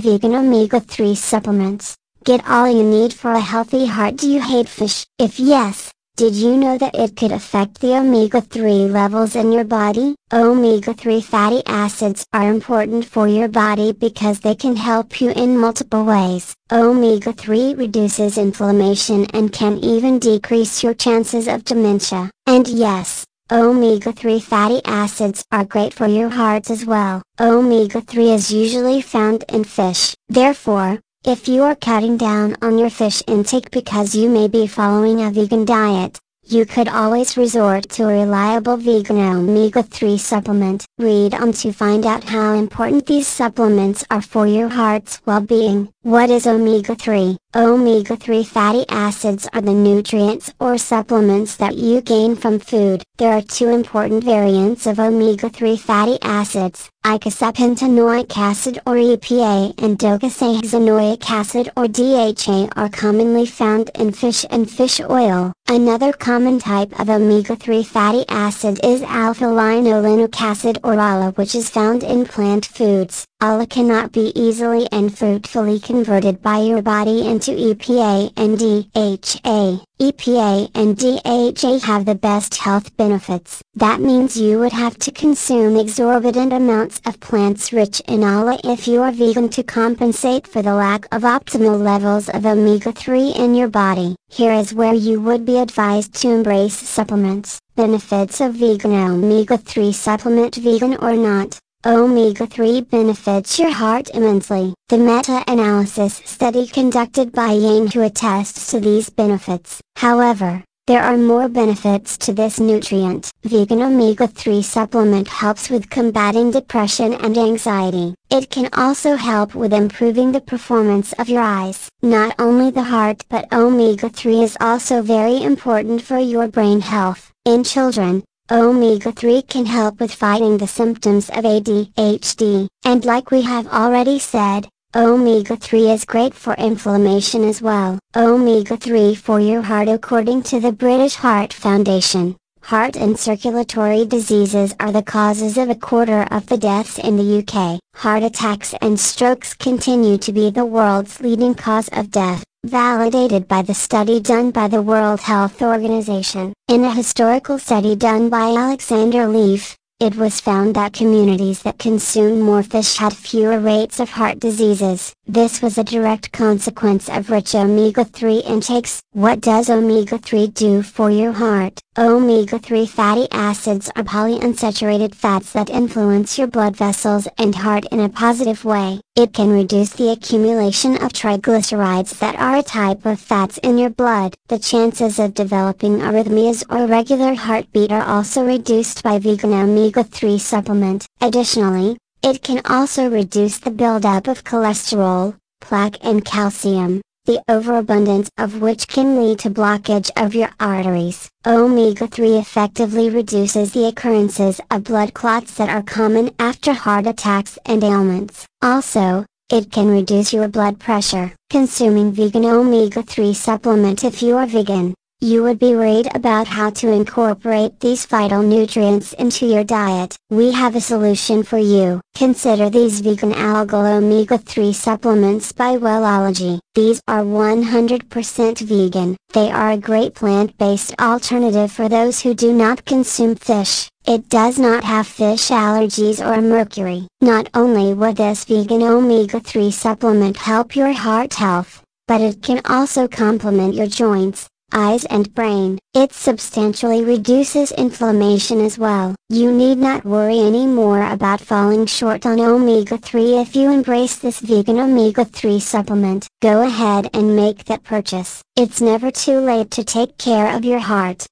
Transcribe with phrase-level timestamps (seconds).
[0.00, 1.94] Vegan Omega 3 Supplements.
[2.24, 4.16] Get all you need for a healthy heart.
[4.16, 5.06] Do you hate fish?
[5.18, 10.16] If yes, did you know that it could affect the omega-3 levels in your body?
[10.32, 16.04] Omega-3 fatty acids are important for your body because they can help you in multiple
[16.04, 16.54] ways.
[16.72, 22.30] Omega-3 reduces inflammation and can even decrease your chances of dementia.
[22.46, 27.20] And yes, Omega-3 fatty acids are great for your heart as well.
[27.40, 30.14] Omega-3 is usually found in fish.
[30.28, 35.24] Therefore, if you are cutting down on your fish intake because you may be following
[35.24, 40.86] a vegan diet, you could always resort to a reliable vegan omega-3 supplement.
[40.98, 45.88] Read on to find out how important these supplements are for your heart's well-being.
[46.02, 47.36] What is omega-3?
[47.52, 53.02] Omega-3 fatty acids are the nutrients or supplements that you gain from food.
[53.18, 61.28] There are two important variants of omega-3 fatty acids, eicosapentaenoic acid or EPA and docosahexaenoic
[61.28, 65.52] acid or DHA are commonly found in fish and fish oil.
[65.66, 72.04] Another common type of omega-3 fatty acid is alpha-linolenic acid or ALA which is found
[72.04, 73.26] in plant foods.
[73.42, 79.82] ALA cannot be easily and fruitfully converted by your body into EPA and DHA.
[79.98, 83.62] EPA and DHA have the best health benefits.
[83.74, 88.86] That means you would have to consume exorbitant amounts of plants rich in ALA if
[88.86, 93.68] you are vegan to compensate for the lack of optimal levels of omega-3 in your
[93.68, 94.16] body.
[94.28, 97.58] Here is where you would be advised to embrace supplements.
[97.74, 101.58] Benefits of vegan omega-3 supplement vegan or not.
[101.86, 104.74] Omega-3 benefits your heart immensely.
[104.90, 109.80] The meta-analysis study conducted by Yang Hu attests to these benefits.
[109.96, 113.30] However, there are more benefits to this nutrient.
[113.44, 118.14] Vegan omega-3 supplement helps with combating depression and anxiety.
[118.30, 121.88] It can also help with improving the performance of your eyes.
[122.02, 127.32] Not only the heart but omega-3 is also very important for your brain health.
[127.46, 133.68] In children, Omega-3 can help with fighting the symptoms of ADHD, and like we have
[133.68, 138.00] already said, Omega-3 is great for inflammation as well.
[138.16, 144.90] Omega-3 for your heart According to the British Heart Foundation, heart and circulatory diseases are
[144.90, 147.78] the causes of a quarter of the deaths in the UK.
[147.94, 153.62] Heart attacks and strokes continue to be the world's leading cause of death, validated by
[153.62, 156.52] the study done by the World Health Organization.
[156.68, 162.40] In a historical study done by Alexander Leaf, it was found that communities that consume
[162.40, 165.14] more fish had fewer rates of heart diseases.
[165.32, 169.00] This was a direct consequence of rich omega-3 intakes.
[169.12, 171.78] What does omega-3 do for your heart?
[171.96, 178.08] Omega-3 fatty acids are polyunsaturated fats that influence your blood vessels and heart in a
[178.08, 179.00] positive way.
[179.14, 183.90] It can reduce the accumulation of triglycerides that are a type of fats in your
[183.90, 184.34] blood.
[184.48, 191.06] The chances of developing arrhythmias or irregular heartbeat are also reduced by vegan omega-3 supplement.
[191.20, 198.60] Additionally, it can also reduce the buildup of cholesterol, plaque and calcium the overabundance of
[198.60, 201.28] which can lead to blockage of your arteries.
[201.46, 207.84] Omega-3 effectively reduces the occurrences of blood clots that are common after heart attacks and
[207.84, 208.46] ailments.
[208.62, 211.32] Also, it can reduce your blood pressure.
[211.50, 216.90] Consuming vegan omega-3 supplement if you are vegan you would be worried about how to
[216.90, 220.16] incorporate these vital nutrients into your diet.
[220.30, 222.00] We have a solution for you.
[222.14, 226.58] Consider these vegan algal omega-3 supplements by Wellology.
[226.74, 229.16] These are 100% vegan.
[229.34, 233.88] They are a great plant-based alternative for those who do not consume fish.
[234.06, 237.06] It does not have fish allergies or mercury.
[237.20, 243.06] Not only will this vegan omega-3 supplement help your heart health, but it can also
[243.06, 245.78] complement your joints, eyes and brain.
[245.94, 249.14] It substantially reduces inflammation as well.
[249.28, 254.78] You need not worry anymore about falling short on omega-3 if you embrace this vegan
[254.78, 256.28] omega-3 supplement.
[256.40, 258.42] Go ahead and make that purchase.
[258.56, 261.26] It's never too late to take care of your heart.